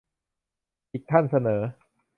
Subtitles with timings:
[0.91, 1.61] อีกท่านเสนอ